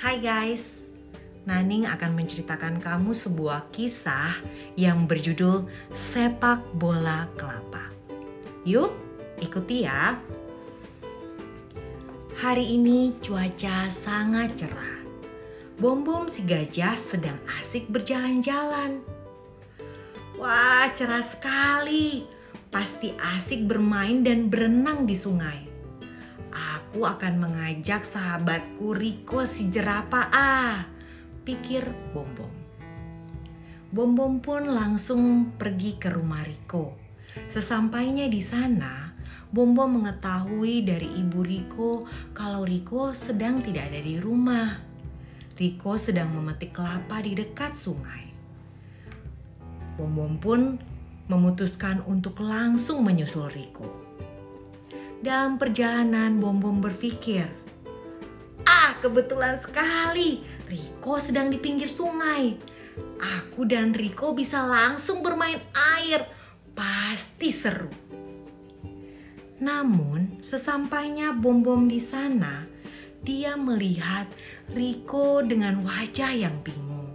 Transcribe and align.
Hai 0.00 0.16
guys, 0.16 0.88
Naning 1.44 1.84
akan 1.84 2.16
menceritakan 2.16 2.80
kamu 2.80 3.12
sebuah 3.12 3.68
kisah 3.68 4.32
yang 4.72 5.04
berjudul 5.04 5.68
Sepak 5.92 6.64
Bola 6.72 7.28
Kelapa. 7.36 7.92
Yuk, 8.64 8.96
ikuti 9.44 9.84
ya. 9.84 10.16
Hari 12.40 12.80
ini 12.80 13.12
cuaca 13.20 13.92
sangat 13.92 14.64
cerah. 14.64 15.04
Bom-bom 15.76 16.32
si 16.32 16.48
gajah 16.48 16.96
sedang 16.96 17.36
asik 17.60 17.92
berjalan-jalan. 17.92 19.04
Wah, 20.40 20.88
cerah 20.96 21.20
sekali. 21.20 22.24
Pasti 22.72 23.12
asik 23.36 23.68
bermain 23.68 24.24
dan 24.24 24.48
berenang 24.48 25.04
di 25.04 25.12
sungai 25.12 25.68
aku 26.90 27.06
akan 27.06 27.38
mengajak 27.38 28.02
sahabatku 28.02 28.90
Riko 28.98 29.46
si 29.46 29.70
jerapah 29.70 30.26
ah, 30.34 30.90
pikir 31.46 31.86
Bom-Bom. 32.10 32.50
Bom-Bom 33.94 34.42
pun 34.42 34.66
langsung 34.74 35.54
pergi 35.54 36.02
ke 36.02 36.10
rumah 36.10 36.42
Riko. 36.42 36.98
Sesampainya 37.46 38.26
di 38.26 38.42
sana, 38.42 39.14
Bom-Bom 39.54 40.02
mengetahui 40.02 40.82
dari 40.82 41.06
ibu 41.14 41.46
Riko 41.46 42.10
kalau 42.34 42.66
Riko 42.66 43.14
sedang 43.14 43.62
tidak 43.62 43.94
ada 43.94 44.02
di 44.02 44.18
rumah. 44.18 44.82
Riko 45.54 45.94
sedang 45.94 46.34
memetik 46.34 46.74
kelapa 46.74 47.22
di 47.22 47.38
dekat 47.38 47.78
sungai. 47.78 48.34
Bom-Bom 49.94 50.42
pun 50.42 50.74
memutuskan 51.30 52.02
untuk 52.02 52.42
langsung 52.42 53.06
menyusul 53.06 53.46
Riko. 53.46 54.09
Dalam 55.20 55.60
perjalanan, 55.60 56.40
Bom-Bom 56.40 56.80
berpikir, 56.80 57.44
Ah, 58.64 58.96
kebetulan 59.04 59.52
sekali. 59.60 60.40
Riko 60.64 61.20
sedang 61.20 61.52
di 61.52 61.60
pinggir 61.60 61.92
sungai. 61.92 62.56
Aku 63.20 63.68
dan 63.68 63.92
Riko 63.92 64.32
bisa 64.32 64.64
langsung 64.64 65.20
bermain 65.20 65.60
air. 65.76 66.24
Pasti 66.72 67.52
seru. 67.52 67.92
Namun, 69.60 70.40
sesampainya 70.40 71.36
Bom-Bom 71.36 71.84
di 71.84 72.00
sana, 72.00 72.64
dia 73.20 73.60
melihat 73.60 74.24
Riko 74.72 75.44
dengan 75.44 75.84
wajah 75.84 76.32
yang 76.32 76.64
bingung. 76.64 77.12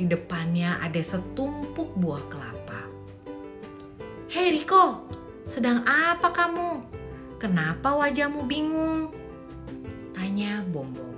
Di 0.00 0.08
depannya 0.08 0.80
ada 0.80 1.04
setumpuk 1.04 1.92
buah 2.00 2.24
kelapa. 2.32 2.80
Hei 4.32 4.56
Riko, 4.56 5.04
sedang 5.44 5.84
apa 5.84 6.32
kamu? 6.32 6.99
Kenapa 7.40 7.96
wajahmu 7.96 8.44
bingung? 8.44 9.08
Tanya 10.12 10.60
Bom-Bom. 10.68 11.16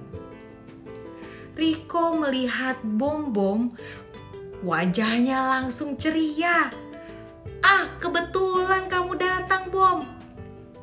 Riko 1.58 2.14
melihat 2.22 2.78
Bom-Bom, 2.86 3.74
wajahnya 4.62 5.42
langsung 5.50 5.98
ceria. 5.98 6.70
Ah, 7.58 7.90
kebetulan 7.98 8.86
kamu 8.86 9.18
datang, 9.18 9.66
Bom. 9.74 10.06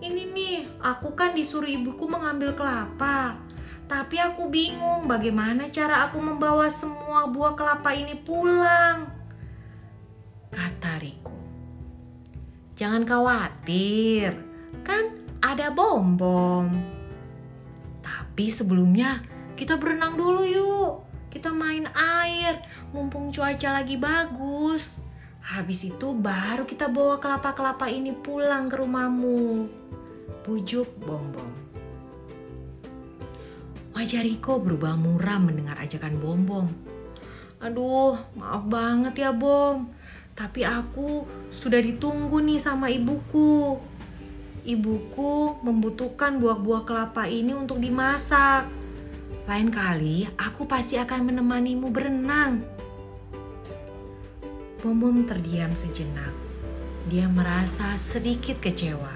Ini 0.04 0.28
nih, 0.36 0.58
aku 0.84 1.16
kan 1.16 1.31
disuruh 1.31 1.72
ibuku 1.72 2.03
mengambil 2.03 2.52
kelapa. 2.52 3.40
Tapi 3.88 4.20
aku 4.20 4.52
bingung 4.52 5.08
bagaimana 5.08 5.72
cara 5.72 6.03
aku 6.03 6.20
membawa 6.20 6.68
semua 6.68 7.31
buah 7.31 7.56
kelapa 7.56 7.96
ini 7.96 8.20
pulang. 8.20 9.08
Kata 10.52 11.00
Riko. 11.00 11.40
Jangan 12.76 13.08
khawatir, 13.08 14.36
kan 14.84 15.19
ada 15.40 15.72
bom-bom. 15.72 16.68
Tapi 18.04 18.45
sebelumnya 18.52 19.23
kita 19.56 19.76
berenang 19.80 20.16
dulu 20.16 20.44
yuk. 20.44 20.94
Kita 21.30 21.54
main 21.54 21.86
air, 21.94 22.58
mumpung 22.91 23.30
cuaca 23.30 23.80
lagi 23.80 23.96
bagus. 23.96 25.03
Habis 25.46 25.94
itu 25.94 26.13
baru 26.13 26.66
kita 26.66 26.90
bawa 26.90 27.22
kelapa-kelapa 27.22 27.86
ini 27.90 28.13
pulang 28.13 28.68
ke 28.68 28.75
rumahmu. 28.81 29.69
Bujuk 30.44 30.90
bom-bom. 31.03 31.52
Wajah 33.94 34.24
Riko 34.24 34.63
berubah 34.63 34.96
muram 34.96 35.52
mendengar 35.52 35.78
ajakan 35.78 36.18
bom-bom. 36.18 36.68
Aduh, 37.59 38.16
maaf 38.40 38.63
banget 38.66 39.28
ya 39.28 39.31
bom. 39.36 39.92
Tapi 40.34 40.63
aku 40.63 41.28
sudah 41.52 41.84
ditunggu 41.84 42.40
nih 42.40 42.63
sama 42.63 42.88
ibuku 42.88 43.88
ibuku 44.69 45.57
membutuhkan 45.66 46.38
buah-buah 46.38 46.85
kelapa 46.85 47.25
ini 47.25 47.57
untuk 47.57 47.81
dimasak. 47.81 48.69
Lain 49.50 49.74
kali 49.74 50.30
aku 50.38 50.69
pasti 50.69 51.02
akan 51.02 51.34
menemanimu 51.34 51.90
berenang. 51.90 52.62
Bom-bom 54.85 55.25
terdiam 55.25 55.74
sejenak. 55.74 56.31
Dia 57.09 57.25
merasa 57.25 57.97
sedikit 57.97 58.62
kecewa. 58.62 59.12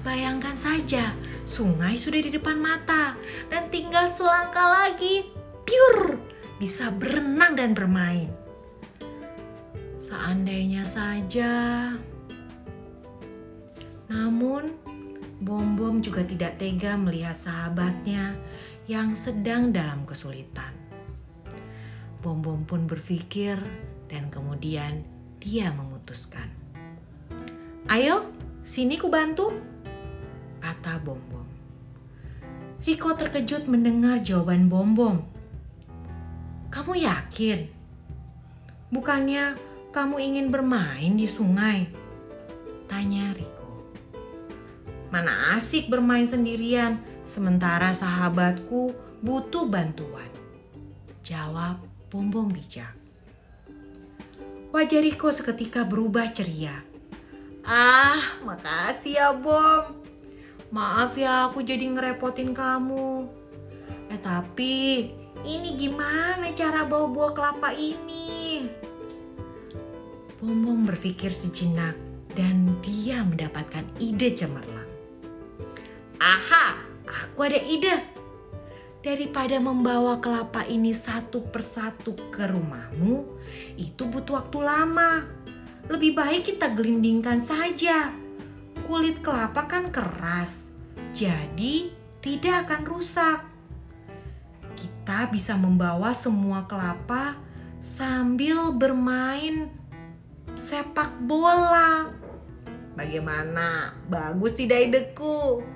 Bayangkan 0.00 0.56
saja, 0.56 1.12
sungai 1.44 2.00
sudah 2.00 2.24
di 2.24 2.32
depan 2.32 2.56
mata 2.56 3.16
dan 3.52 3.68
tinggal 3.68 4.08
selangkah 4.08 4.88
lagi, 4.88 5.28
pure, 5.68 6.16
bisa 6.56 6.88
berenang 6.88 7.56
dan 7.56 7.76
bermain. 7.76 8.32
Seandainya 10.00 10.84
saja 10.84 11.52
namun, 14.08 14.72
Bom-Bom 15.40 16.00
juga 16.00 16.24
tidak 16.24 16.56
tega 16.60 16.96
melihat 16.96 17.36
sahabatnya 17.36 18.36
yang 18.88 19.16
sedang 19.16 19.72
dalam 19.72 20.04
kesulitan. 20.04 20.72
Bom-Bom 22.24 22.64
pun 22.64 22.88
berpikir 22.88 23.60
dan 24.08 24.32
kemudian 24.32 25.04
dia 25.40 25.68
memutuskan. 25.72 26.48
Ayo, 27.92 28.32
sini 28.64 28.96
ku 28.96 29.12
bantu, 29.12 29.52
kata 30.60 31.00
Bom-Bom. 31.04 31.44
Riko 32.84 33.16
terkejut 33.16 33.68
mendengar 33.68 34.20
jawaban 34.20 34.68
Bom-Bom. 34.68 35.24
Kamu 36.72 36.92
yakin? 36.96 37.68
Bukannya 38.88 39.56
kamu 39.92 40.16
ingin 40.20 40.46
bermain 40.48 41.12
di 41.16 41.28
sungai? 41.28 41.88
Tanya 42.88 43.32
Riko. 43.36 43.53
Mana 45.14 45.54
asik 45.54 45.86
bermain 45.86 46.26
sendirian, 46.26 46.98
sementara 47.22 47.94
sahabatku 47.94 48.98
butuh 49.22 49.70
bantuan. 49.70 50.26
Jawab 51.22 51.78
Bom-Bom 52.10 52.50
bijak. 52.50 52.98
Wajah 54.74 54.98
Riko 55.06 55.30
seketika 55.30 55.86
berubah 55.86 56.34
ceria. 56.34 56.82
Ah, 57.62 58.18
makasih 58.42 59.14
ya 59.14 59.30
Bom. 59.30 60.02
Maaf 60.74 61.14
ya 61.14 61.46
aku 61.46 61.62
jadi 61.62 61.94
ngerepotin 61.94 62.50
kamu. 62.50 63.30
Eh 64.10 64.18
tapi 64.18 65.14
ini 65.46 65.78
gimana 65.78 66.50
cara 66.58 66.90
bawa 66.90 67.06
buah 67.06 67.30
kelapa 67.38 67.70
ini? 67.70 68.66
Bom 70.42 70.58
Bom 70.58 70.82
berpikir 70.82 71.30
sejenak 71.30 71.94
dan 72.34 72.82
dia 72.82 73.22
mendapatkan 73.22 73.86
ide 74.02 74.34
cemerlang. 74.34 74.73
Aha, 76.24 76.80
aku 77.04 77.44
ada 77.44 77.60
ide. 77.60 77.92
Daripada 79.04 79.60
membawa 79.60 80.24
kelapa 80.24 80.64
ini 80.64 80.96
satu 80.96 81.44
persatu 81.52 82.16
ke 82.32 82.48
rumahmu, 82.48 83.28
itu 83.76 84.08
butuh 84.08 84.40
waktu 84.40 84.64
lama. 84.64 85.28
Lebih 85.92 86.16
baik 86.16 86.48
kita 86.48 86.72
gelindingkan 86.72 87.44
saja. 87.44 88.08
Kulit 88.88 89.20
kelapa 89.20 89.68
kan 89.68 89.92
keras, 89.92 90.72
jadi 91.12 91.92
tidak 92.24 92.72
akan 92.72 92.88
rusak. 92.88 93.44
Kita 94.72 95.28
bisa 95.28 95.60
membawa 95.60 96.16
semua 96.16 96.64
kelapa 96.64 97.36
sambil 97.84 98.72
bermain 98.72 99.68
sepak 100.56 101.20
bola. 101.20 102.08
Bagaimana? 102.96 103.92
Bagus 104.08 104.56
tidak 104.56 104.88
ideku? 104.88 105.73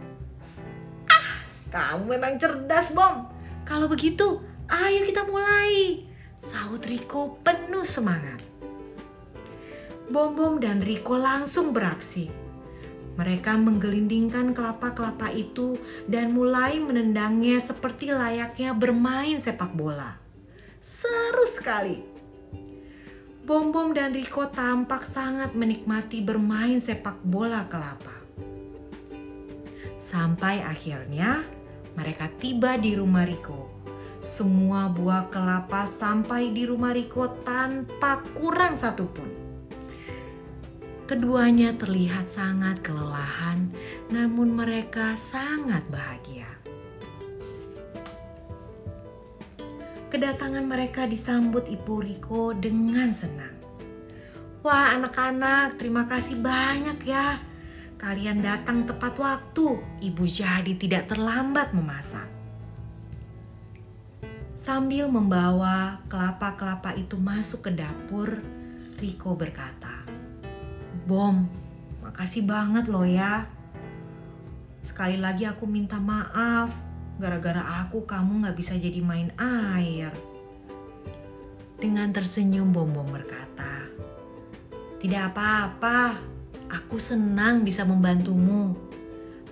Kamu 1.68 2.08
memang 2.08 2.40
cerdas, 2.40 2.96
Bom. 2.96 3.28
Kalau 3.68 3.88
begitu, 3.88 4.40
ayo 4.68 5.00
kita 5.04 5.28
mulai. 5.28 6.04
Saud 6.40 6.80
Riko 6.86 7.36
penuh 7.44 7.84
semangat. 7.84 8.40
Bom 10.08 10.32
Bom 10.32 10.56
dan 10.56 10.80
Riko 10.80 11.20
langsung 11.20 11.76
beraksi. 11.76 12.32
Mereka 13.20 13.58
menggelindingkan 13.60 14.54
kelapa-kelapa 14.54 15.28
itu 15.34 15.76
dan 16.08 16.32
mulai 16.32 16.80
menendangnya 16.80 17.60
seperti 17.60 18.14
layaknya 18.14 18.72
bermain 18.72 19.36
sepak 19.36 19.74
bola. 19.74 20.16
Seru 20.80 21.44
sekali. 21.44 22.00
Bom 23.44 23.74
Bom 23.74 23.92
dan 23.92 24.16
Riko 24.16 24.46
tampak 24.48 25.04
sangat 25.04 25.52
menikmati 25.52 26.24
bermain 26.24 26.80
sepak 26.80 27.20
bola 27.26 27.66
kelapa. 27.66 28.16
Sampai 29.98 30.64
akhirnya 30.64 31.57
mereka 31.98 32.30
tiba 32.38 32.78
di 32.78 32.94
rumah 32.94 33.26
Riko. 33.26 33.74
semua 34.18 34.90
buah 34.90 35.30
kelapa 35.30 35.86
sampai 35.86 36.50
di 36.50 36.66
rumah 36.66 36.90
Riko 36.90 37.38
tanpa 37.46 38.18
kurang 38.34 38.74
satupun. 38.74 39.30
Keduanya 41.06 41.72
terlihat 41.78 42.26
sangat 42.26 42.82
kelelahan, 42.82 43.70
namun 44.10 44.52
mereka 44.52 45.14
sangat 45.14 45.86
bahagia. 45.88 46.50
Kedatangan 50.10 50.66
mereka 50.66 51.06
disambut 51.06 51.70
Ibu 51.70 51.94
Riko 52.02 52.52
dengan 52.58 53.14
senang. 53.14 53.56
Wah, 54.66 54.98
anak-anak, 54.98 55.78
terima 55.78 56.04
kasih 56.10 56.42
banyak 56.42 57.06
ya. 57.06 57.38
Kalian 57.98 58.40
datang 58.40 58.86
tepat 58.86 59.18
waktu. 59.18 59.82
Ibu 60.00 60.24
jadi 60.24 60.72
tidak 60.78 61.10
terlambat 61.10 61.74
memasak. 61.74 62.30
Sambil 64.54 65.10
membawa 65.10 66.02
kelapa-kelapa 66.10 66.94
itu 66.98 67.14
masuk 67.18 67.66
ke 67.66 67.70
dapur, 67.74 68.42
Riko 68.98 69.38
berkata, 69.38 70.02
"Bom, 71.06 71.46
makasih 72.02 72.42
banget 72.46 72.90
loh 72.90 73.06
ya. 73.06 73.46
Sekali 74.82 75.18
lagi 75.18 75.46
aku 75.46 75.66
minta 75.66 76.02
maaf 76.02 76.88
Gara-gara 77.18 77.82
aku 77.82 78.06
kamu 78.06 78.46
gak 78.46 78.54
bisa 78.54 78.78
jadi 78.78 79.02
main 79.02 79.34
air. 79.42 80.14
Dengan 81.74 82.14
tersenyum 82.14 82.70
Bom 82.70 82.94
Bom 82.94 83.10
berkata, 83.10 83.90
Tidak 85.02 85.22
apa-apa, 85.34 86.14
aku 86.68 87.00
senang 87.00 87.64
bisa 87.64 87.82
membantumu. 87.88 88.76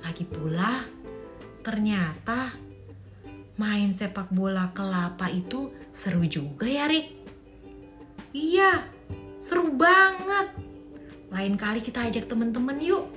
Lagi 0.05 0.23
pula, 0.23 0.87
ternyata 1.65 2.55
main 3.57 3.91
sepak 3.97 4.31
bola 4.31 4.71
kelapa 4.77 5.33
itu 5.33 5.73
seru 5.91 6.23
juga 6.29 6.69
ya 6.69 6.87
Rik. 6.87 7.09
Iya, 8.37 8.85
seru 9.41 9.73
banget. 9.73 10.53
Lain 11.33 11.57
kali 11.59 11.81
kita 11.83 12.07
ajak 12.07 12.29
temen-temen 12.29 12.79
yuk. 12.85 13.09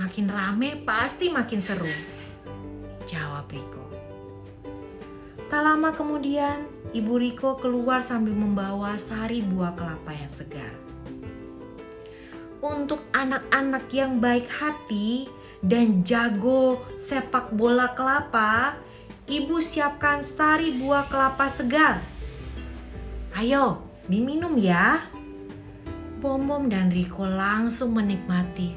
Makin 0.00 0.32
rame 0.32 0.80
pasti 0.82 1.28
makin 1.28 1.60
seru 1.60 1.92
jawab 3.10 3.50
Riko. 3.50 3.84
Tak 5.50 5.62
lama 5.66 5.90
kemudian, 5.90 6.62
Ibu 6.94 7.18
Riko 7.18 7.58
keluar 7.58 8.06
sambil 8.06 8.38
membawa 8.38 8.94
sari 8.94 9.42
buah 9.42 9.74
kelapa 9.74 10.14
yang 10.14 10.30
segar. 10.30 10.70
Untuk 12.60 13.00
anak-anak 13.16 13.88
yang 13.88 14.20
baik 14.20 14.44
hati 14.52 15.26
dan 15.64 16.04
jago 16.04 16.84
sepak 17.00 17.56
bola 17.56 17.96
kelapa, 17.96 18.76
Ibu 19.30 19.62
siapkan 19.62 20.26
sari 20.26 20.74
buah 20.74 21.06
kelapa 21.06 21.46
segar. 21.46 22.02
Ayo, 23.38 23.80
diminum 24.10 24.58
ya. 24.58 25.06
Bom 26.20 26.44
Bom 26.44 26.68
dan 26.68 26.90
Riko 26.90 27.24
langsung 27.24 27.96
menikmati. 27.96 28.76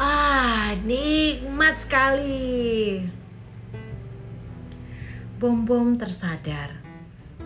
Ah, 0.00 0.74
nikmat 0.82 1.78
sekali. 1.78 3.06
Bom-bom 5.38 5.94
tersadar. 5.94 6.81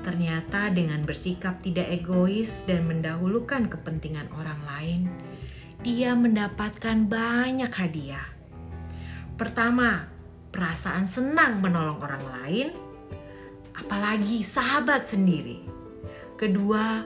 Ternyata 0.06 0.70
dengan 0.70 1.02
bersikap 1.02 1.58
tidak 1.66 1.90
egois 1.90 2.62
dan 2.62 2.86
mendahulukan 2.86 3.66
kepentingan 3.66 4.30
orang 4.38 4.60
lain, 4.62 5.00
dia 5.82 6.14
mendapatkan 6.14 7.10
banyak 7.10 7.72
hadiah. 7.74 8.30
Pertama, 9.34 10.06
perasaan 10.54 11.10
senang 11.10 11.58
menolong 11.58 11.98
orang 11.98 12.24
lain, 12.38 12.68
apalagi 13.74 14.46
sahabat 14.46 15.10
sendiri. 15.10 15.66
Kedua, 16.38 17.02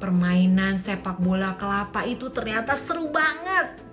permainan 0.00 0.80
sepak 0.80 1.20
bola 1.20 1.52
kelapa 1.60 2.08
itu 2.08 2.32
ternyata 2.32 2.72
seru 2.72 3.12
banget 3.12 3.92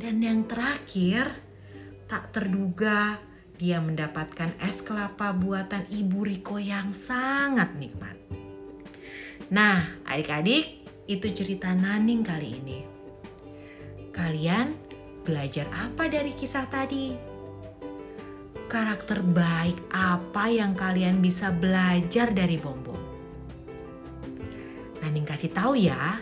dan 0.00 0.16
yang 0.24 0.48
terakhir, 0.48 1.28
tak 2.08 2.32
terduga 2.32 3.20
dia 3.60 3.76
mendapatkan 3.76 4.56
es 4.64 4.80
kelapa 4.80 5.36
buatan 5.36 5.84
Ibu 5.92 6.24
Riko 6.24 6.56
yang 6.56 6.96
sangat 6.96 7.76
nikmat. 7.76 8.16
Nah, 9.52 10.00
adik-adik, 10.08 10.88
itu 11.04 11.28
cerita 11.28 11.68
Naning 11.76 12.24
kali 12.24 12.48
ini. 12.56 12.78
Kalian 14.16 14.72
belajar 15.28 15.68
apa 15.76 16.08
dari 16.08 16.32
kisah 16.32 16.64
tadi? 16.72 17.12
Karakter 18.64 19.20
baik 19.20 19.92
apa 19.92 20.48
yang 20.48 20.72
kalian 20.72 21.20
bisa 21.20 21.52
belajar 21.52 22.32
dari 22.32 22.56
Bombom? 22.56 22.96
Naning 25.04 25.28
kasih 25.28 25.52
tahu 25.52 25.76
ya 25.76 26.16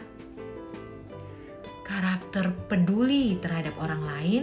karakter 1.87 2.52
peduli 2.67 3.41
terhadap 3.41 3.79
orang 3.81 4.02
lain, 4.05 4.43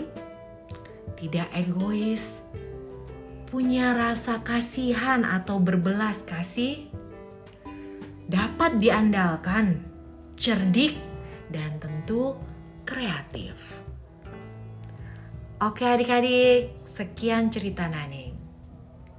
tidak 1.13 1.45
egois, 1.53 2.41
punya 3.45 3.94
rasa 3.94 4.42
kasihan 4.42 5.21
atau 5.21 5.62
berbelas 5.62 6.25
kasih, 6.25 6.89
dapat 8.25 8.81
diandalkan, 8.81 9.86
cerdik, 10.36 10.97
dan 11.53 11.77
tentu 11.77 12.36
kreatif. 12.83 13.86
Oke 15.62 15.88
adik-adik, 15.88 16.83
sekian 16.83 17.47
cerita 17.47 17.88
Naning. 17.88 18.36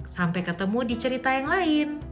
Sampai 0.05 0.45
ketemu 0.45 0.79
di 0.85 0.95
cerita 0.95 1.33
yang 1.33 1.49
lain. 1.49 2.06